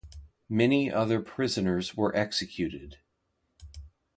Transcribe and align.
Many 0.49 0.91
other 0.91 1.21
prisoners 1.21 1.95
were 1.95 2.15
executed. 2.15 2.97